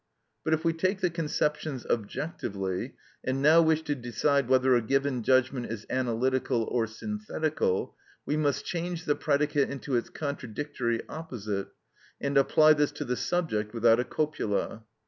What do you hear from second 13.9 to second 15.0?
a copula.